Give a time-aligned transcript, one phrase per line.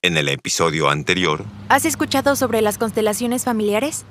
[0.00, 4.04] En el episodio anterior, ¿Has escuchado sobre las constelaciones familiares?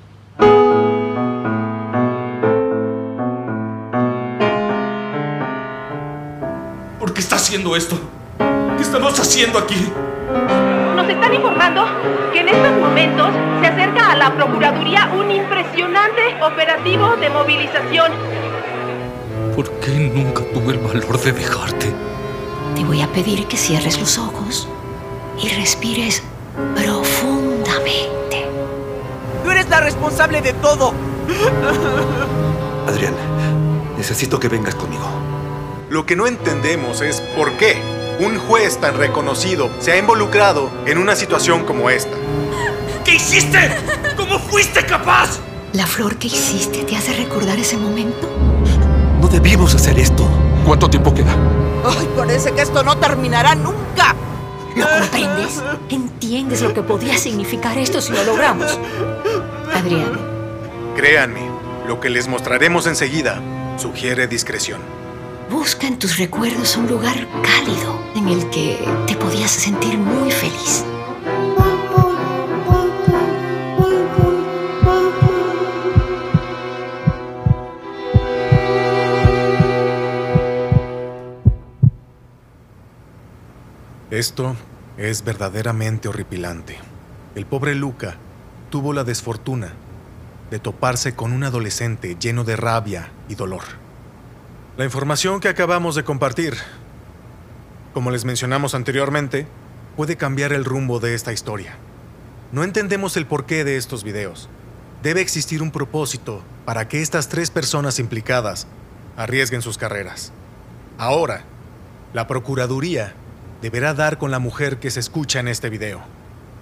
[6.98, 7.98] ¿Por qué está haciendo esto?
[8.76, 9.76] ¿Qué estamos haciendo aquí?
[10.94, 11.86] Nos están informando
[12.34, 13.28] que en estos momentos
[13.62, 18.12] se acerca a la Procuraduría un impresionante operativo de movilización.
[19.56, 21.94] ¿Por qué nunca tuve el valor de dejarte?
[22.76, 24.68] Te voy a pedir que cierres los ojos
[25.42, 26.22] y respires
[26.74, 28.46] profundamente.
[29.44, 30.92] Tú eres la responsable de todo.
[32.86, 33.14] Adrián,
[33.96, 35.04] necesito que vengas conmigo.
[35.90, 37.80] Lo que no entendemos es por qué
[38.20, 42.16] un juez tan reconocido se ha involucrado en una situación como esta.
[43.04, 43.70] ¿Qué hiciste?
[44.16, 45.38] ¿Cómo fuiste capaz?
[45.72, 48.28] ¿La flor que hiciste te hace recordar ese momento?
[49.20, 50.28] No debimos hacer esto.
[50.66, 51.34] ¿Cuánto tiempo queda?
[51.84, 54.14] Ay, parece que esto no terminará nunca.
[54.78, 55.62] ¿Lo comprendes?
[55.90, 58.78] ¿Entiendes lo que podría significar esto si lo logramos?
[59.74, 60.18] Adrián,
[60.96, 61.48] Créanme,
[61.86, 63.40] lo que les mostraremos enseguida
[63.76, 64.80] sugiere discreción.
[65.50, 70.84] busca en tus recuerdos un lugar cálido en el que te podías sentir muy feliz.
[84.18, 84.56] Esto
[84.96, 86.76] es verdaderamente horripilante.
[87.36, 88.16] El pobre Luca
[88.68, 89.74] tuvo la desfortuna
[90.50, 93.62] de toparse con un adolescente lleno de rabia y dolor.
[94.76, 96.54] La información que acabamos de compartir,
[97.94, 99.46] como les mencionamos anteriormente,
[99.96, 101.76] puede cambiar el rumbo de esta historia.
[102.50, 104.48] No entendemos el porqué de estos videos.
[105.00, 108.66] Debe existir un propósito para que estas tres personas implicadas
[109.16, 110.32] arriesguen sus carreras.
[110.98, 111.44] Ahora,
[112.14, 113.14] la Procuraduría
[113.62, 116.00] deberá dar con la mujer que se escucha en este video.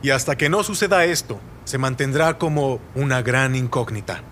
[0.03, 4.23] Y hasta que no suceda esto, se mantendrá como una gran incógnita.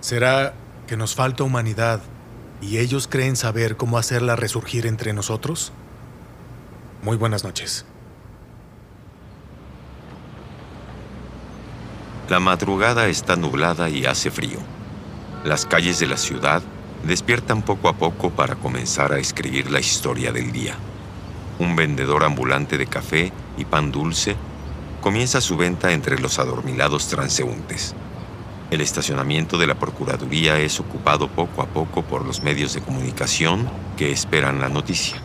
[0.00, 0.54] ¿Será
[0.86, 2.00] que nos falta humanidad
[2.60, 5.72] y ellos creen saber cómo hacerla resurgir entre nosotros?
[7.02, 7.84] Muy buenas noches.
[12.28, 14.58] la madrugada está nublada y hace frío.
[15.44, 16.62] Las calles de la ciudad
[17.04, 20.74] despiertan poco a poco para comenzar a escribir la historia del día.
[21.58, 24.36] Un vendedor ambulante de café y pan dulce
[25.00, 27.94] comienza su venta entre los adormilados transeúntes.
[28.70, 33.68] El estacionamiento de la Procuraduría es ocupado poco a poco por los medios de comunicación
[33.96, 35.16] que esperan la noticia.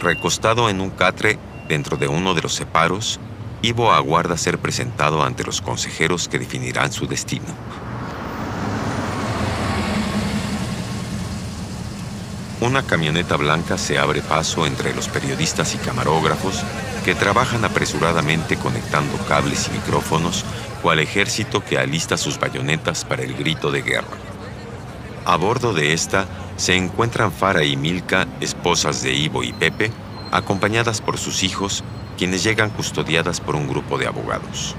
[0.00, 1.38] Recostado en un catre
[1.68, 3.20] dentro de uno de los separos,
[3.60, 7.46] Ivo aguarda ser presentado ante los consejeros que definirán su destino.
[12.64, 16.62] Una camioneta blanca se abre paso entre los periodistas y camarógrafos
[17.04, 20.46] que trabajan apresuradamente conectando cables y micrófonos
[20.80, 24.16] cual ejército que alista sus bayonetas para el grito de guerra.
[25.26, 26.24] A bordo de esta
[26.56, 29.92] se encuentran Fara y Milka, esposas de Ivo y Pepe,
[30.32, 31.84] acompañadas por sus hijos,
[32.16, 34.74] quienes llegan custodiadas por un grupo de abogados.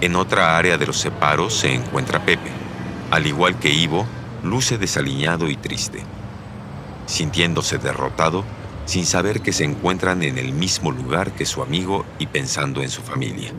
[0.00, 2.50] En otra área de los separos se encuentra Pepe.
[3.10, 4.06] Al igual que Ivo,
[4.42, 6.02] luce desaliñado y triste,
[7.06, 8.44] sintiéndose derrotado
[8.84, 12.90] sin saber que se encuentran en el mismo lugar que su amigo y pensando en
[12.90, 13.52] su familia.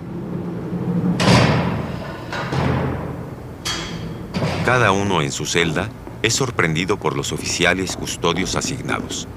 [4.65, 5.89] Cada uno en su celda
[6.21, 9.27] es sorprendido por los oficiales custodios asignados,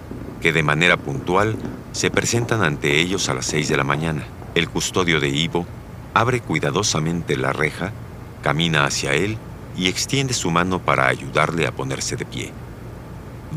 [0.40, 1.56] que de manera puntual
[1.92, 4.24] se presentan ante ellos a las 6 de la mañana.
[4.54, 5.66] El custodio de Ivo
[6.14, 7.92] abre cuidadosamente la reja,
[8.42, 9.36] camina hacia él
[9.76, 12.52] y extiende su mano para ayudarle a ponerse de pie.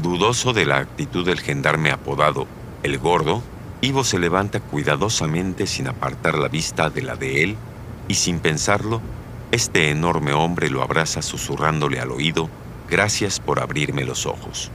[0.02, 2.48] Dudoso de la actitud del gendarme apodado
[2.84, 3.44] El Gordo,
[3.82, 7.58] Ivo se levanta cuidadosamente sin apartar la vista de la de él
[8.08, 9.02] y sin pensarlo,
[9.52, 12.50] este enorme hombre lo abraza susurrándole al oído,
[12.88, 14.72] gracias por abrirme los ojos.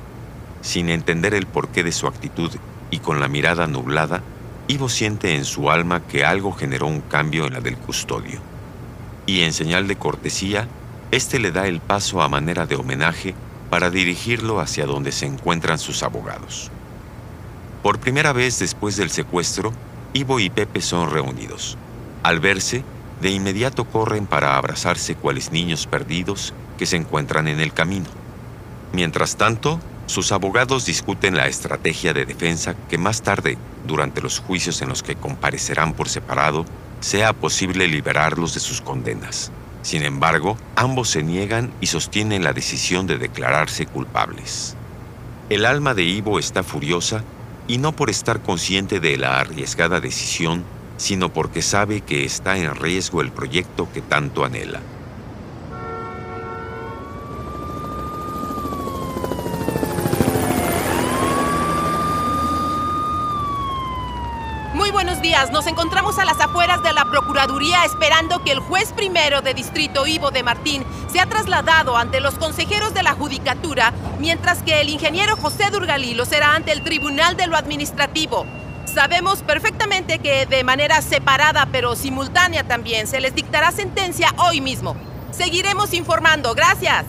[0.61, 2.51] Sin entender el porqué de su actitud
[2.91, 4.23] y con la mirada nublada,
[4.69, 8.41] Ivo siente en su alma que algo generó un cambio en la del custodio.
[9.25, 10.69] Y en señal de cortesía,
[11.11, 13.35] este le da el paso a manera de homenaje
[13.75, 16.71] para dirigirlo hacia donde se encuentran sus abogados.
[17.83, 19.73] Por primera vez después del secuestro,
[20.13, 21.77] Ivo y Pepe son reunidos.
[22.23, 22.85] Al verse,
[23.21, 28.07] de inmediato corren para abrazarse cuales niños perdidos que se encuentran en el camino.
[28.93, 34.83] Mientras tanto, sus abogados discuten la estrategia de defensa que más tarde, durante los juicios
[34.83, 36.65] en los que comparecerán por separado,
[37.01, 39.51] sea posible liberarlos de sus condenas.
[39.85, 44.77] Sin embargo, ambos se niegan y sostienen la decisión de declararse culpables.
[45.51, 47.23] El alma de Ivo está furiosa
[47.69, 50.65] y no por estar consciente de la arriesgada decisión,
[50.97, 54.81] sino porque sabe que está en riesgo el proyecto que tanto anhela.
[64.73, 69.43] Muy buenos Nos encontramos a las afueras de la Procuraduría esperando que el juez primero
[69.43, 74.81] de distrito Ivo de Martín sea trasladado ante los consejeros de la Judicatura, mientras que
[74.81, 78.47] el ingeniero José Durgalí lo será ante el Tribunal de lo Administrativo.
[78.87, 84.97] Sabemos perfectamente que de manera separada pero simultánea también se les dictará sentencia hoy mismo.
[85.33, 86.55] Seguiremos informando.
[86.55, 87.05] Gracias.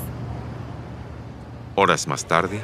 [1.75, 2.60] Horas más tarde,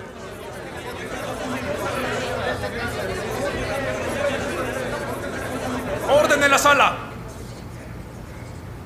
[6.12, 6.98] ¡Orden en la sala!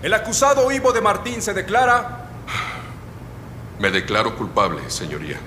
[0.01, 2.27] El acusado Ivo de Martín se declara...
[3.79, 5.37] Me declaro culpable, señoría.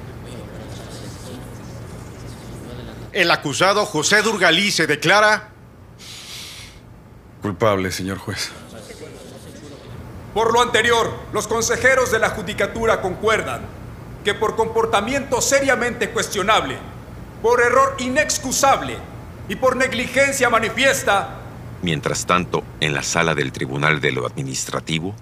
[3.12, 5.48] El acusado José Durgalí se declara...
[7.40, 8.50] Culpable, señor juez.
[10.34, 13.62] Por lo anterior, los consejeros de la Judicatura concuerdan
[14.24, 16.78] que por comportamiento seriamente cuestionable,
[17.42, 18.98] por error inexcusable
[19.48, 21.37] y por negligencia manifiesta,
[21.82, 25.14] mientras tanto, en la sala del Tribunal de lo Administrativo,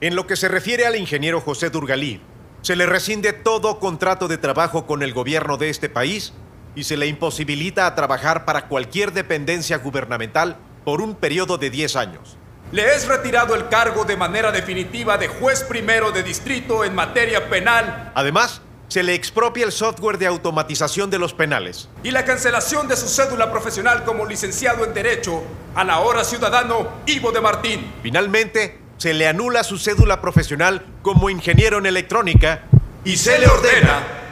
[0.00, 2.20] En lo que se refiere al ingeniero José Durgalí,
[2.62, 6.32] se le rescinde todo contrato de trabajo con el gobierno de este país
[6.74, 11.96] y se le imposibilita a trabajar para cualquier dependencia gubernamental por un periodo de 10
[11.96, 12.36] años.
[12.72, 17.48] le es retirado el cargo de manera definitiva de juez primero de distrito en materia
[17.48, 21.88] penal Además, se le expropia el software de automatización de los penales.
[22.02, 25.42] y la cancelación de su cédula profesional como licenciado en Derecho
[25.74, 27.92] a la hora ciudadano Ivo de Martín.
[28.02, 32.62] Finalmente, se le anula su cédula profesional como ingeniero en electrónica
[33.04, 34.23] Y se le ordena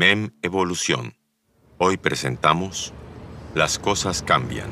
[0.00, 1.12] MEM Evolución.
[1.76, 2.94] Hoy presentamos
[3.54, 4.70] Las cosas cambian.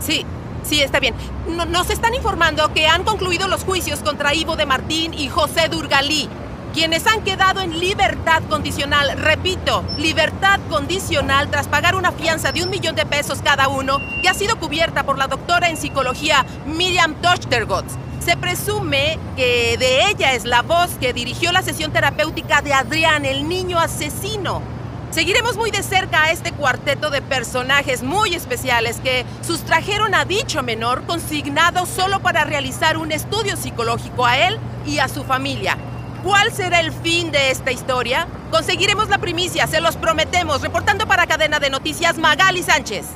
[0.00, 0.26] Sí,
[0.64, 1.14] sí, está bien.
[1.46, 5.68] No- nos están informando que han concluido los juicios contra Ivo de Martín y José
[5.68, 6.28] Durgalí,
[6.72, 9.18] quienes han quedado en libertad condicional.
[9.18, 14.28] Repito, libertad condicional tras pagar una fianza de un millón de pesos cada uno, que
[14.28, 17.94] ha sido cubierta por la doctora en psicología Miriam Tochtergotz.
[18.24, 23.26] Se presume que de ella es la voz que dirigió la sesión terapéutica de Adrián,
[23.26, 24.62] el niño asesino.
[25.10, 30.62] Seguiremos muy de cerca a este cuarteto de personajes muy especiales que sustrajeron a dicho
[30.62, 35.76] menor consignado solo para realizar un estudio psicológico a él y a su familia.
[36.22, 38.28] ¿Cuál será el fin de esta historia?
[38.50, 40.60] Conseguiremos la primicia, se los prometemos.
[40.60, 43.06] Reportando para Cadena de Noticias, Magali Sánchez.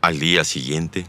[0.00, 1.06] Al día siguiente,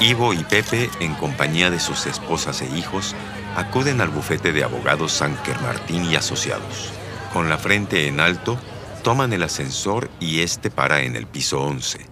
[0.00, 3.14] Ivo y Pepe, en compañía de sus esposas e hijos,
[3.54, 6.90] acuden al bufete de abogados Sanker Martín y Asociados.
[7.34, 8.58] Con la frente en alto,
[9.04, 12.11] toman el ascensor y este para en el piso 11.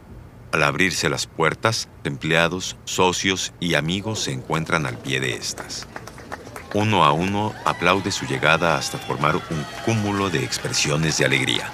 [0.53, 5.87] Al abrirse las puertas, empleados, socios y amigos se encuentran al pie de estas.
[6.75, 11.71] Uno a uno aplaude su llegada hasta formar un cúmulo de expresiones de alegría.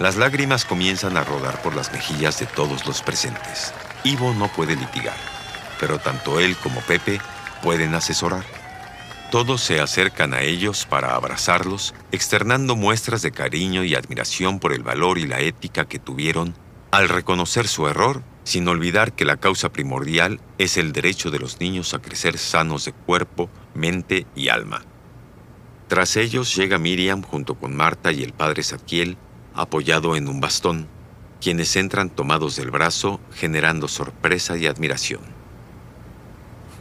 [0.00, 3.72] Las lágrimas comienzan a rodar por las mejillas de todos los presentes.
[4.04, 5.16] Ivo no puede litigar,
[5.80, 7.20] pero tanto él como Pepe
[7.62, 8.44] pueden asesorar.
[9.30, 14.82] Todos se acercan a ellos para abrazarlos, externando muestras de cariño y admiración por el
[14.82, 16.54] valor y la ética que tuvieron
[16.90, 21.60] al reconocer su error, sin olvidar que la causa primordial es el derecho de los
[21.60, 24.82] niños a crecer sanos de cuerpo, mente y alma.
[25.88, 29.16] Tras ellos llega Miriam junto con Marta y el padre Zadkiel,
[29.54, 30.86] apoyado en un bastón,
[31.40, 35.20] quienes entran tomados del brazo, generando sorpresa y admiración.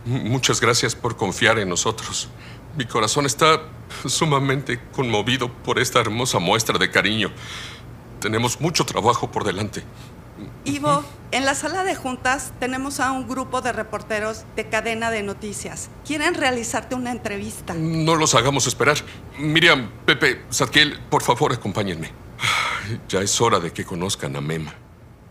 [0.06, 2.30] Muchas gracias por confiar en nosotros.
[2.78, 3.62] Mi corazón está
[4.06, 7.32] sumamente conmovido por esta hermosa muestra de cariño.
[8.20, 9.84] Tenemos mucho trabajo por delante.
[10.66, 15.24] Ivo, en la sala de juntas tenemos a un grupo de reporteros de cadena de
[15.24, 15.90] noticias.
[16.06, 17.74] Quieren realizarte una entrevista.
[17.74, 18.98] No los hagamos esperar.
[19.38, 22.12] Miriam, Pepe, Zadkiel, por favor, acompáñenme.
[23.10, 24.68] Ya es hora de que conozcan a Mem.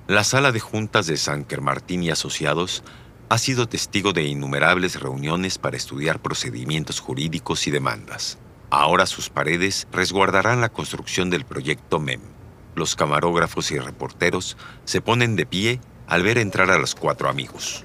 [0.08, 2.84] La sala de juntas de San Martín y Asociados
[3.28, 8.38] ha sido testigo de innumerables reuniones para estudiar procedimientos jurídicos y demandas.
[8.70, 12.35] Ahora sus paredes resguardarán la construcción del proyecto MEM.
[12.76, 17.82] Los camarógrafos y reporteros se ponen de pie al ver entrar a los cuatro amigos.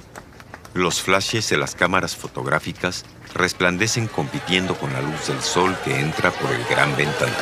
[0.73, 6.31] Los flashes de las cámaras fotográficas resplandecen compitiendo con la luz del sol que entra
[6.31, 7.33] por el gran ventanal.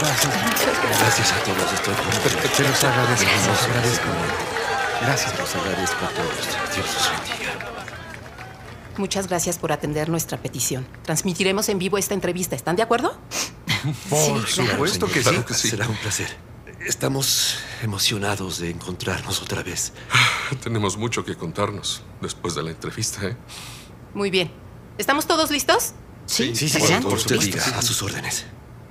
[0.00, 0.34] Gracias.
[1.00, 1.72] Gracias a todos.
[1.74, 1.94] Estoy
[2.56, 3.26] Te los agradezco.
[3.46, 4.06] Los agradezco.
[5.02, 6.74] Gracias, los agradezco a todos.
[6.74, 7.68] Dios los bendiga.
[8.96, 10.86] Muchas gracias por atender nuestra petición.
[11.04, 12.56] Transmitiremos en vivo esta entrevista.
[12.56, 13.18] ¿Están de acuerdo?
[14.10, 15.44] Por supuesto que, Claro sí.
[15.44, 15.68] que sí.
[15.70, 16.28] Será un placer.
[16.80, 19.92] Estamos emocionados de encontrarnos otra vez.
[20.62, 23.36] Tenemos mucho que contarnos después de la entrevista, ¿eh?
[24.14, 24.50] Muy bien.
[24.96, 25.92] ¿Estamos todos listos?
[26.26, 26.78] Sí, sí, sí.
[26.78, 27.08] Adelante.
[27.08, 28.46] Por usted diga, a sus órdenes.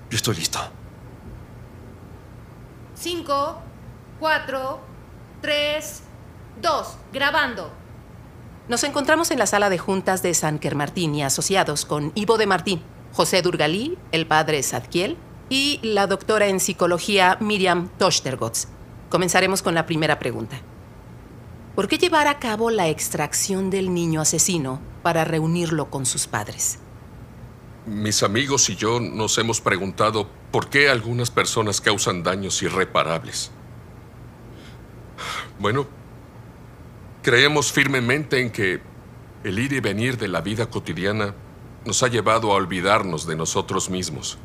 [0.09, 0.59] Yo estoy listo.
[2.95, 3.61] Cinco,
[4.19, 4.81] cuatro,
[5.41, 6.01] tres,
[6.61, 6.97] dos.
[7.13, 7.71] Grabando.
[8.67, 12.47] Nos encontramos en la sala de juntas de San Martín y asociados con Ivo de
[12.47, 15.17] Martín, José Durgalí, el padre Zadkiel
[15.49, 18.67] y la doctora en psicología Miriam Tochtergotz.
[19.09, 20.59] Comenzaremos con la primera pregunta.
[21.75, 26.79] ¿Por qué llevar a cabo la extracción del niño asesino para reunirlo con sus padres?
[27.85, 33.51] Mis amigos y yo nos hemos preguntado por qué algunas personas causan daños irreparables.
[35.59, 35.87] Bueno,
[37.21, 38.81] creemos firmemente en que
[39.43, 41.33] el ir y venir de la vida cotidiana
[41.87, 44.37] nos ha llevado a olvidarnos de nosotros mismos,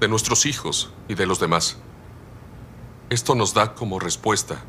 [0.00, 1.76] de nuestros hijos y de los demás.
[3.10, 4.64] Esto nos da como respuesta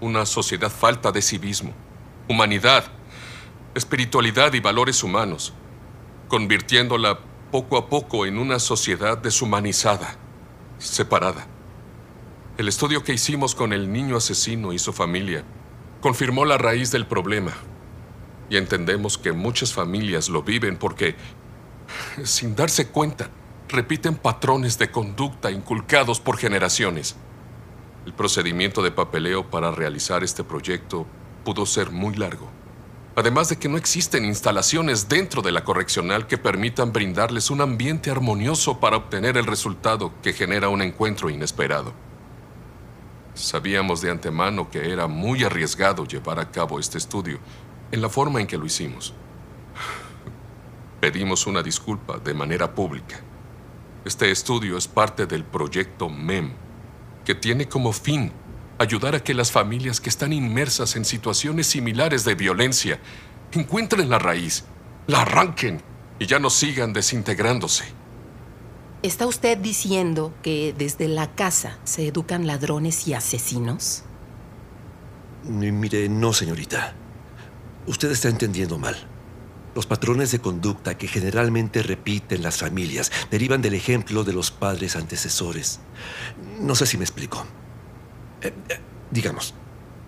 [0.00, 1.72] una sociedad falta de civismo,
[2.28, 2.84] humanidad,
[3.74, 5.52] espiritualidad y valores humanos,
[6.28, 7.18] convirtiéndola
[7.50, 10.16] poco a poco en una sociedad deshumanizada,
[10.78, 11.48] separada.
[12.58, 15.42] El estudio que hicimos con el niño asesino y su familia
[16.00, 17.52] confirmó la raíz del problema.
[18.48, 21.16] Y entendemos que muchas familias lo viven porque,
[22.24, 23.30] sin darse cuenta,
[23.68, 27.16] repiten patrones de conducta inculcados por generaciones.
[28.04, 31.06] El procedimiento de papeleo para realizar este proyecto
[31.44, 32.50] pudo ser muy largo.
[33.14, 38.10] Además de que no existen instalaciones dentro de la correccional que permitan brindarles un ambiente
[38.10, 41.92] armonioso para obtener el resultado que genera un encuentro inesperado.
[43.34, 47.38] Sabíamos de antemano que era muy arriesgado llevar a cabo este estudio
[47.90, 49.14] en la forma en que lo hicimos.
[51.02, 53.18] Pedimos una disculpa de manera pública.
[54.04, 56.52] Este estudio es parte del proyecto MEM,
[57.24, 58.30] que tiene como fin
[58.78, 63.00] ayudar a que las familias que están inmersas en situaciones similares de violencia
[63.50, 64.62] encuentren la raíz,
[65.08, 65.82] la arranquen
[66.20, 67.82] y ya no sigan desintegrándose.
[69.02, 74.04] ¿Está usted diciendo que desde la casa se educan ladrones y asesinos?
[75.42, 76.94] Mi- Mire, no, señorita.
[77.88, 79.08] Usted está entendiendo mal.
[79.74, 84.96] Los patrones de conducta que generalmente repiten las familias derivan del ejemplo de los padres
[84.96, 85.80] antecesores.
[86.60, 87.46] No sé si me explico.
[88.42, 89.54] Eh, eh, digamos,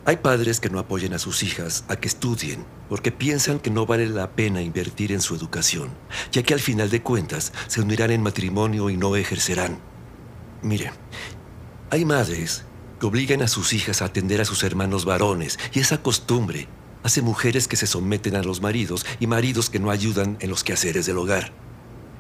[0.04, 3.86] hay padres que no apoyan a sus hijas a que estudien porque piensan que no
[3.86, 5.90] vale la pena invertir en su educación,
[6.30, 9.78] ya que al final de cuentas se unirán en matrimonio y no ejercerán.
[10.60, 10.92] Mire,
[11.90, 12.64] hay madres
[13.00, 16.68] que obligan a sus hijas a atender a sus hermanos varones y esa costumbre
[17.04, 20.64] hace mujeres que se someten a los maridos y maridos que no ayudan en los
[20.64, 21.52] quehaceres del hogar.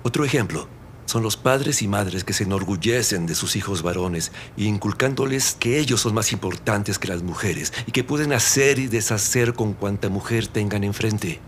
[0.04, 0.68] Otro ejemplo
[1.06, 6.02] son los padres y madres que se enorgullecen de sus hijos varones inculcándoles que ellos
[6.02, 10.46] son más importantes que las mujeres y que pueden hacer y deshacer con cuanta mujer
[10.46, 11.40] tengan enfrente.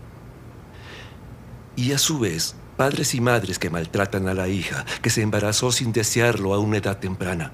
[1.75, 5.71] Y a su vez, padres y madres que maltratan a la hija, que se embarazó
[5.71, 7.51] sin desearlo a una edad temprana.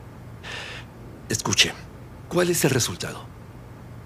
[1.28, 1.74] Escuche,
[2.30, 3.33] ¿cuál es el resultado?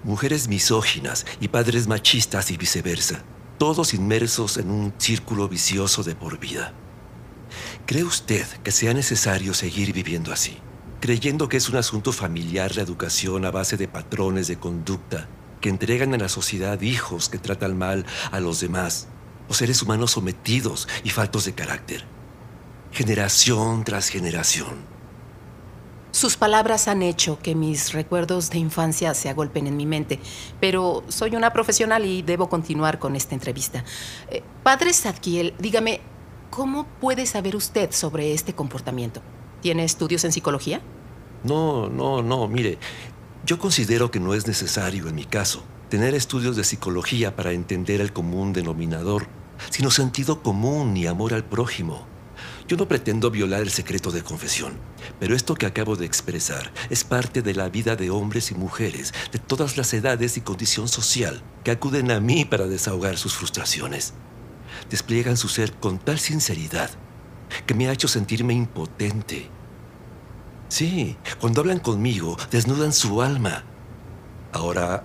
[0.04, 3.24] Mujeres misóginas y padres machistas y viceversa,
[3.58, 6.72] todos inmersos en un círculo vicioso de por vida.
[7.86, 10.58] ¿Cree usted que sea necesario seguir viviendo así?
[11.00, 15.28] Creyendo que es un asunto familiar la educación a base de patrones de conducta
[15.60, 19.08] que entregan a la sociedad hijos que tratan mal a los demás,
[19.48, 22.04] o seres humanos sometidos y faltos de carácter.
[22.92, 24.97] Generación tras generación.
[26.10, 30.18] Sus palabras han hecho que mis recuerdos de infancia se agolpen en mi mente,
[30.58, 33.84] pero soy una profesional y debo continuar con esta entrevista.
[34.30, 36.00] Eh, padre Zadkiel, dígame,
[36.50, 39.20] ¿cómo puede saber usted sobre este comportamiento?
[39.60, 40.80] ¿Tiene estudios en psicología?
[41.44, 42.78] No, no, no, mire,
[43.44, 48.00] Yo considero que no es necesario, en mi caso, tener estudios de psicología para entender
[48.00, 49.26] el común denominador,
[49.70, 52.06] sino sentido común y amor al prójimo.
[52.68, 54.74] Yo no pretendo violar el secreto de confesión,
[55.18, 59.14] pero esto que acabo de expresar es parte de la vida de hombres y mujeres
[59.32, 64.12] de todas las edades y condición social que acuden a mí para desahogar sus frustraciones.
[64.90, 66.90] Despliegan su ser con tal sinceridad
[67.66, 69.48] que me ha hecho sentirme impotente.
[70.68, 73.64] Sí, cuando hablan conmigo, desnudan su alma.
[74.52, 75.04] Ahora,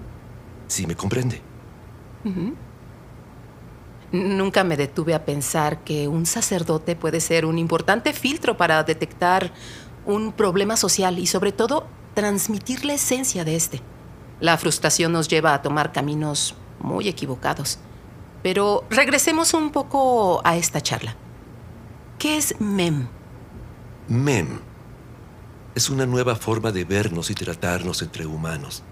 [0.68, 1.42] sí me comprende.
[4.14, 9.52] Nunca me detuve a pensar que un sacerdote puede ser un importante filtro para detectar
[10.06, 13.82] un problema social y sobre todo transmitir la esencia de este.
[14.40, 17.80] La frustración nos lleva a tomar caminos muy equivocados.
[18.44, 21.16] Pero regresemos un poco a esta charla.
[22.20, 23.08] ¿Qué es MEM?
[24.10, 24.60] MEM
[25.74, 28.84] es una nueva forma de vernos y tratarnos entre humanos.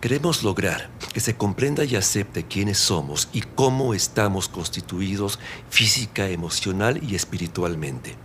[0.00, 5.38] Queremos lograr que se comprenda y acepte quiénes somos y cómo estamos constituidos
[5.70, 8.16] física, emocional y espiritualmente.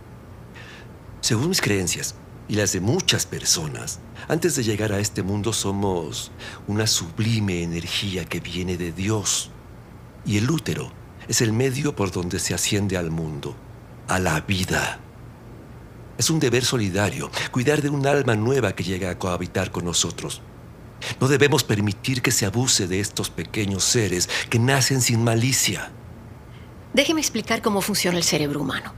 [1.20, 2.14] Según mis creencias
[2.48, 6.32] y las de muchas personas, antes de llegar a este mundo somos
[6.66, 9.50] una sublime energía que viene de Dios.
[10.26, 10.92] Y el útero
[11.28, 13.54] es el medio por donde se asciende al mundo,
[14.08, 14.98] a la vida.
[16.18, 20.42] Es un deber solidario cuidar de un alma nueva que llega a cohabitar con nosotros.
[21.20, 25.92] No debemos permitir que se abuse de estos pequeños seres que nacen sin malicia.
[26.92, 28.92] Déjeme explicar cómo funciona el cerebro humano.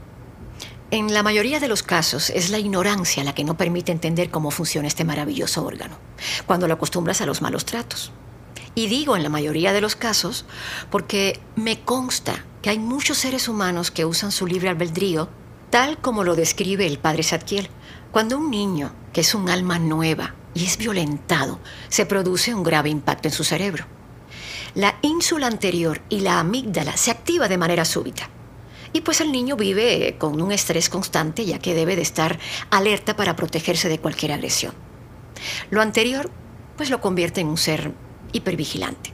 [0.91, 4.51] En la mayoría de los casos es la ignorancia la que no permite entender cómo
[4.51, 5.97] funciona este maravilloso órgano,
[6.45, 8.11] cuando lo acostumbras a los malos tratos.
[8.75, 10.45] Y digo en la mayoría de los casos
[10.91, 15.29] porque me consta que hay muchos seres humanos que usan su libre albedrío
[15.69, 17.69] tal como lo describe el padre Zadkiel.
[18.11, 22.89] Cuando un niño, que es un alma nueva y es violentado, se produce un grave
[22.89, 23.85] impacto en su cerebro.
[24.75, 28.29] La ínsula anterior y la amígdala se activa de manera súbita.
[28.91, 33.15] Y pues el niño vive con un estrés constante ya que debe de estar alerta
[33.15, 34.73] para protegerse de cualquier agresión.
[35.69, 36.29] Lo anterior
[36.77, 37.93] pues lo convierte en un ser
[38.31, 39.11] hipervigilante.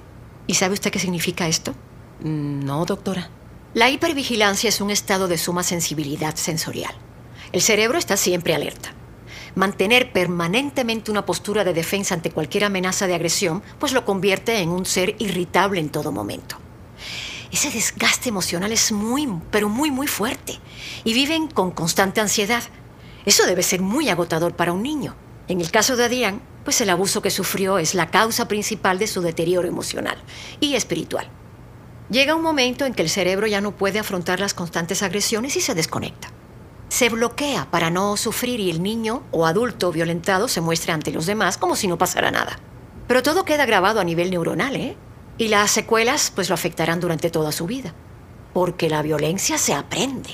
[0.47, 1.73] ¿Y sabe usted qué significa esto?
[2.21, 3.30] No, doctora.
[3.73, 6.93] La hipervigilancia es un estado de suma sensibilidad sensorial.
[7.52, 8.93] El cerebro está siempre alerta.
[9.60, 14.69] Mantener permanentemente una postura de defensa ante cualquier amenaza de agresión, pues lo convierte en
[14.69, 16.56] un ser irritable en todo momento.
[17.52, 20.58] Ese desgaste emocional es muy, pero muy, muy fuerte.
[21.04, 22.63] Y viven con constante ansiedad.
[23.26, 25.13] Eso debe ser muy agotador para un niño.
[25.50, 29.08] En el caso de Adrián, pues el abuso que sufrió es la causa principal de
[29.08, 30.24] su deterioro emocional
[30.62, 31.28] y espiritual.
[32.10, 35.60] Llega un momento en que el cerebro ya no puede afrontar las constantes agresiones y
[35.60, 36.32] se desconecta.
[36.89, 41.25] Se bloquea para no sufrir y el niño o adulto violentado se muestra ante los
[41.28, 42.60] demás como si no pasara nada.
[43.08, 44.97] Pero todo queda grabado a nivel neuronal, ¿eh?
[45.38, 47.93] Y las secuelas pues lo afectarán durante toda su vida.
[48.54, 50.32] Porque la violencia se aprende.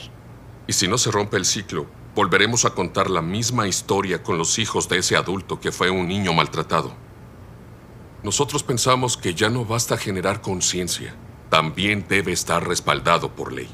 [0.68, 4.58] Y si no se rompe el ciclo, volveremos a contar la misma historia con los
[4.58, 6.94] hijos de ese adulto que fue un niño maltratado.
[8.24, 11.14] Nosotros pensamos que ya no basta generar conciencia,
[11.50, 13.70] también debe estar respaldado por ley.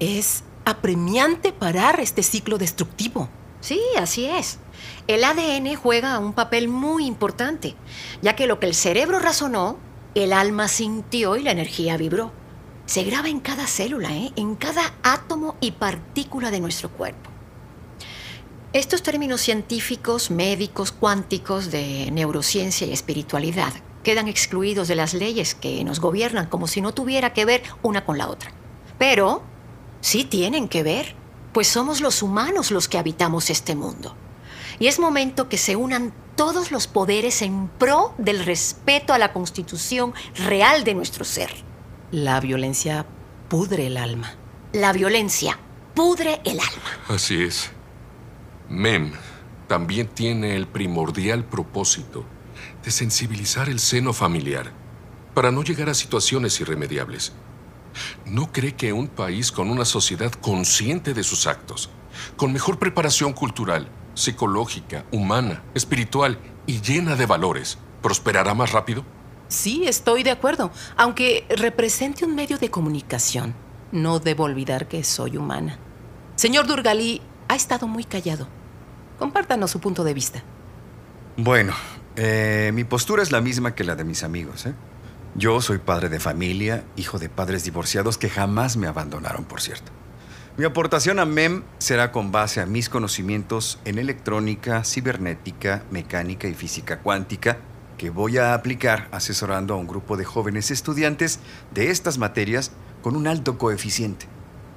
[0.00, 3.28] Es apremiante parar este ciclo destructivo.
[3.60, 4.58] Sí, así es.
[5.06, 7.74] El ADN juega un papel muy importante,
[8.22, 9.78] ya que lo que el cerebro razonó,
[10.14, 12.32] el alma sintió y la energía vibró.
[12.86, 14.32] Se graba en cada célula, ¿eh?
[14.36, 17.30] en cada átomo y partícula de nuestro cuerpo.
[18.72, 25.82] Estos términos científicos, médicos, cuánticos de neurociencia y espiritualidad quedan excluidos de las leyes que
[25.84, 28.52] nos gobiernan como si no tuviera que ver una con la otra.
[28.98, 29.42] Pero
[30.00, 31.14] sí tienen que ver,
[31.52, 34.14] pues somos los humanos los que habitamos este mundo.
[34.78, 39.32] Y es momento que se unan todos los poderes en pro del respeto a la
[39.32, 41.50] constitución real de nuestro ser.
[42.12, 43.06] La violencia
[43.48, 44.34] pudre el alma.
[44.72, 45.58] La violencia
[45.94, 46.90] pudre el alma.
[47.08, 47.70] Así es.
[48.68, 49.12] MEM
[49.66, 52.24] también tiene el primordial propósito
[52.84, 54.72] de sensibilizar el seno familiar
[55.34, 57.32] para no llegar a situaciones irremediables.
[58.26, 61.90] ¿No cree que un país con una sociedad consciente de sus actos,
[62.36, 69.04] con mejor preparación cultural, psicológica, humana, espiritual y llena de valores, prosperará más rápido?
[69.48, 70.70] Sí, estoy de acuerdo.
[70.96, 73.54] Aunque represente un medio de comunicación,
[73.92, 75.78] no debo olvidar que soy humana.
[76.36, 78.46] Señor Durgalí ha estado muy callado.
[79.18, 80.42] Compártanos su punto de vista.
[81.36, 81.72] Bueno,
[82.16, 84.66] eh, mi postura es la misma que la de mis amigos.
[84.66, 84.74] ¿eh?
[85.34, 89.92] Yo soy padre de familia, hijo de padres divorciados que jamás me abandonaron, por cierto.
[90.56, 96.54] Mi aportación a MEM será con base a mis conocimientos en electrónica, cibernética, mecánica y
[96.54, 97.58] física cuántica,
[97.96, 101.38] que voy a aplicar asesorando a un grupo de jóvenes estudiantes
[101.72, 104.26] de estas materias con un alto coeficiente,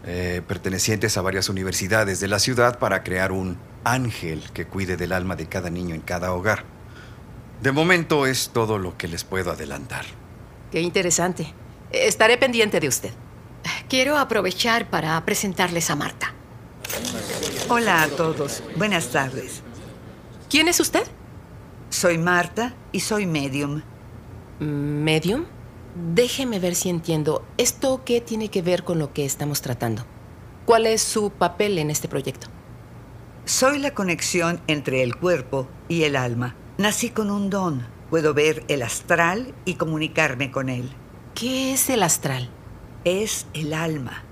[0.06, 5.14] eh, pertenecientes a varias universidades de la ciudad para crear un ángel que cuide del
[5.14, 6.64] alma de cada niño en cada hogar.
[7.64, 10.06] De momento es todo lo que les puedo adelantar.
[10.72, 11.54] Qué interesante.
[11.92, 13.12] Estaré pendiente de usted.
[13.90, 16.34] Quiero aprovechar para presentarles a Marta.
[17.68, 18.64] Hola a todos.
[18.78, 19.64] Buenas tardes.
[20.50, 21.04] ¿Quién es usted?
[21.90, 23.82] Soy Marta y soy medium.
[24.60, 25.46] ¿Medium?
[26.14, 27.46] Déjeme ver si entiendo.
[27.58, 30.06] ¿Esto qué tiene que ver con lo que estamos tratando?
[30.66, 32.48] ¿Cuál es su papel en este proyecto?
[33.44, 36.56] Soy la conexión entre el cuerpo y el alma.
[36.78, 37.86] Nací con un don.
[38.12, 40.92] Puedo ver el astral y comunicarme con él.
[41.34, 42.50] ¿Qué es el astral?
[43.06, 44.26] Es el alma,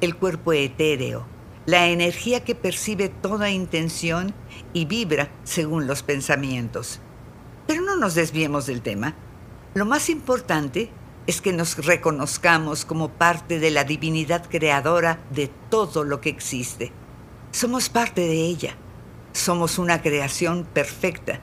[0.00, 1.26] el cuerpo etéreo,
[1.66, 4.32] la energía que percibe toda intención
[4.72, 7.00] y vibra según los pensamientos.
[7.66, 9.14] Pero no nos desviemos del tema.
[9.74, 10.88] Lo más importante
[11.26, 16.90] es que nos reconozcamos como parte de la divinidad creadora de todo lo que existe.
[17.50, 18.76] Somos parte de ella.
[19.34, 21.40] Somos una creación perfecta.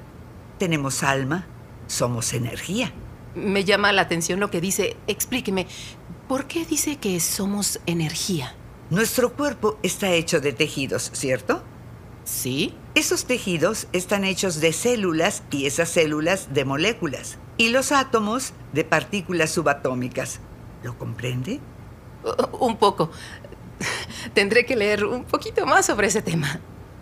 [0.57, 1.47] Tenemos alma,
[1.93, 2.91] somos energía.
[3.35, 4.95] Me llama la atención lo que dice.
[5.07, 5.67] Explíqueme,
[6.27, 8.55] ¿Por qué dice que somos energía?
[8.89, 11.61] Nuestro cuerpo está hecho de tejidos, ¿cierto?
[12.23, 12.73] Sí.
[12.95, 17.37] Esos tejidos están hechos de células y esas células de moléculas.
[17.57, 20.39] Y los átomos de partículas subatómicas.
[20.81, 21.59] ¿Lo comprende?
[22.23, 23.11] Uh, un poco.
[24.33, 26.61] Tendré que leer un poquito más sobre ese tema.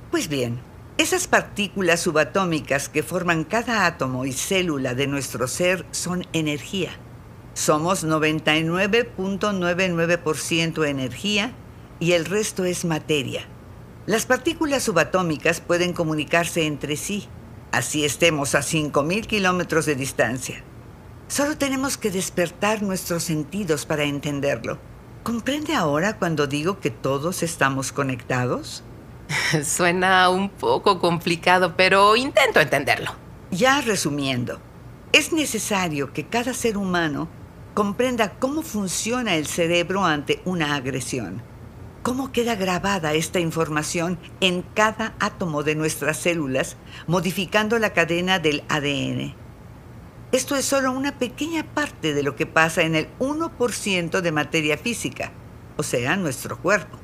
[0.09, 0.59] Pues bien,
[1.01, 6.91] esas partículas subatómicas que forman cada átomo y célula de nuestro ser son energía.
[7.55, 11.53] Somos 99.99% energía
[11.99, 13.47] y el resto es materia.
[14.05, 17.27] Las partículas subatómicas pueden comunicarse entre sí,
[17.71, 20.63] así estemos a 5.000 kilómetros de distancia.
[21.27, 24.77] Solo tenemos que despertar nuestros sentidos para entenderlo.
[25.23, 28.83] ¿Comprende ahora cuando digo que todos estamos conectados?
[29.63, 33.11] Suena un poco complicado, pero intento entenderlo.
[33.51, 34.59] Ya resumiendo,
[35.11, 37.27] es necesario que cada ser humano
[37.73, 41.41] comprenda cómo funciona el cerebro ante una agresión.
[42.03, 48.63] Cómo queda grabada esta información en cada átomo de nuestras células, modificando la cadena del
[48.69, 49.35] ADN.
[50.31, 54.77] Esto es solo una pequeña parte de lo que pasa en el 1% de materia
[54.77, 55.31] física,
[55.77, 56.97] o sea, nuestro cuerpo.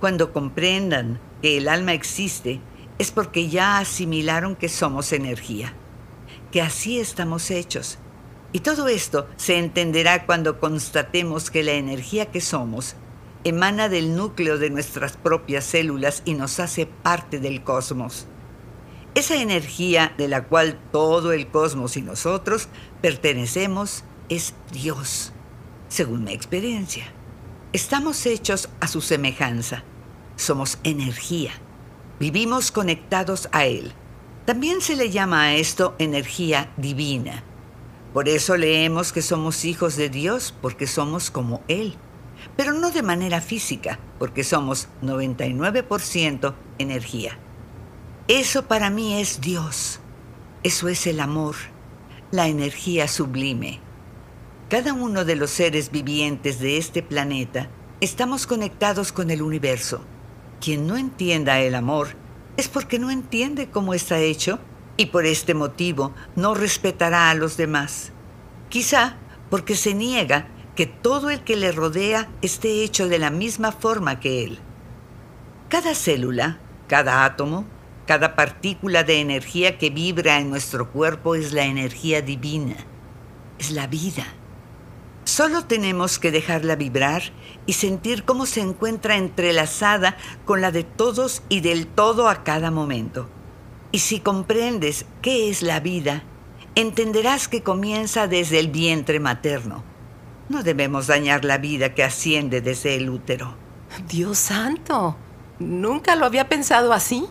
[0.00, 2.60] Cuando comprendan que el alma existe,
[2.98, 5.74] es porque ya asimilaron que somos energía,
[6.50, 7.98] que así estamos hechos
[8.52, 12.96] y todo esto se entenderá cuando constatemos que la energía que somos
[13.44, 18.26] emana del núcleo de nuestras propias células y nos hace parte del cosmos.
[19.14, 22.68] Esa energía de la cual todo el cosmos y nosotros
[23.00, 25.32] pertenecemos es Dios,
[25.88, 27.12] según mi experiencia.
[27.72, 29.84] Estamos hechos a su semejanza.
[30.34, 31.52] Somos energía.
[32.18, 33.92] Vivimos conectados a Él.
[34.44, 37.44] También se le llama a esto energía divina.
[38.12, 41.94] Por eso leemos que somos hijos de Dios, porque somos como Él.
[42.56, 47.38] Pero no de manera física, porque somos 99% energía.
[48.26, 50.00] Eso para mí es Dios.
[50.64, 51.54] Eso es el amor,
[52.32, 53.78] la energía sublime.
[54.70, 57.68] Cada uno de los seres vivientes de este planeta
[58.00, 60.00] estamos conectados con el universo.
[60.60, 62.10] Quien no entienda el amor
[62.56, 64.60] es porque no entiende cómo está hecho
[64.96, 68.12] y por este motivo no respetará a los demás.
[68.68, 69.16] Quizá
[69.50, 74.20] porque se niega que todo el que le rodea esté hecho de la misma forma
[74.20, 74.60] que él.
[75.68, 77.64] Cada célula, cada átomo,
[78.06, 82.76] cada partícula de energía que vibra en nuestro cuerpo es la energía divina,
[83.58, 84.28] es la vida.
[85.30, 87.22] Solo tenemos que dejarla vibrar
[87.64, 92.72] y sentir cómo se encuentra entrelazada con la de todos y del todo a cada
[92.72, 93.28] momento.
[93.92, 96.24] Y si comprendes qué es la vida,
[96.74, 99.84] entenderás que comienza desde el vientre materno.
[100.48, 103.54] No debemos dañar la vida que asciende desde el útero.
[104.08, 105.16] Dios santo,
[105.60, 107.24] nunca lo había pensado así.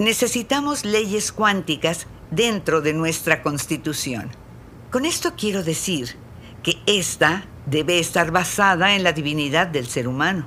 [0.00, 4.28] Necesitamos leyes cuánticas dentro de nuestra constitución.
[4.90, 6.16] Con esto quiero decir
[6.62, 10.46] que esta debe estar basada en la divinidad del ser humano.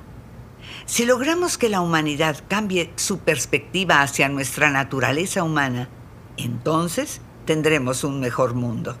[0.86, 5.88] Si logramos que la humanidad cambie su perspectiva hacia nuestra naturaleza humana,
[6.36, 8.96] entonces tendremos un mejor mundo.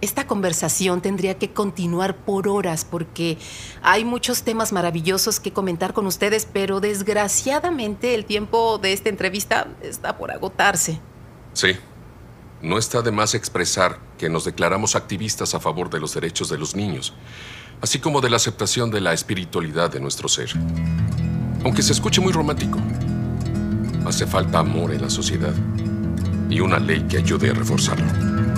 [0.00, 3.36] Esta conversación tendría que continuar por horas porque
[3.82, 9.66] hay muchos temas maravillosos que comentar con ustedes, pero desgraciadamente el tiempo de esta entrevista
[9.82, 11.00] está por agotarse.
[11.52, 11.72] Sí.
[12.62, 16.58] No está de más expresar que nos declaramos activistas a favor de los derechos de
[16.58, 17.14] los niños,
[17.80, 20.50] así como de la aceptación de la espiritualidad de nuestro ser.
[21.64, 22.78] Aunque se escuche muy romántico,
[24.04, 25.54] hace falta amor en la sociedad
[26.50, 28.57] y una ley que ayude a reforzarlo.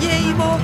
[0.00, 0.56] Oye, Ivo,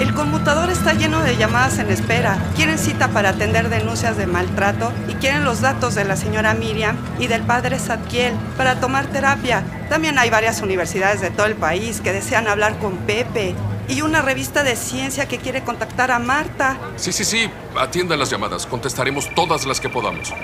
[0.00, 2.36] el conmutador está lleno de llamadas en espera.
[2.56, 6.94] Quieren cita para atender denuncias de maltrato y quieren los datos de la señora Miriam
[7.18, 9.64] y del padre Zadkiel para tomar terapia.
[9.88, 13.54] También hay varias universidades de todo el país que desean hablar con Pepe
[13.88, 16.76] y una revista de ciencia que quiere contactar a Marta.
[16.96, 17.50] Sí, sí, sí.
[17.78, 18.66] Atiendan las llamadas.
[18.66, 20.34] Contestaremos todas las que podamos.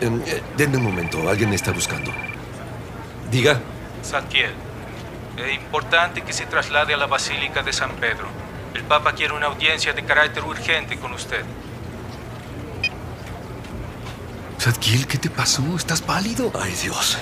[0.00, 2.12] Em, eh, denme un momento, alguien me está buscando.
[3.32, 3.58] Diga.
[4.06, 4.52] Zadkiel,
[5.36, 8.28] es importante que se traslade a la Basílica de San Pedro.
[8.74, 11.44] El Papa quiere una audiencia de carácter urgente con usted.
[14.60, 15.62] Zadkiel, ¿qué te pasó?
[15.76, 16.50] ¿Estás pálido?
[16.60, 17.18] Ay, Dios.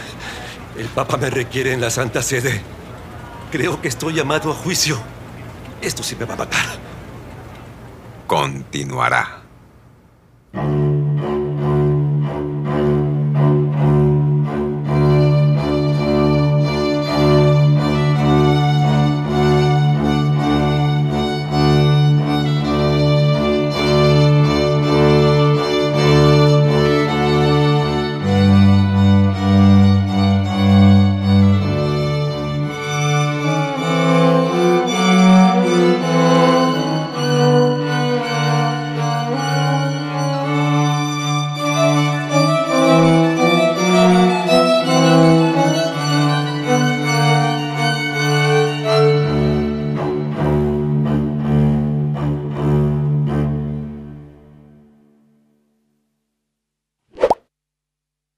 [0.77, 2.62] El Papa me requiere en la Santa Sede.
[3.53, 4.98] Creo que estoy llamado a juicio.
[5.81, 6.64] Esto sí me va a matar.
[8.27, 9.44] Continuará.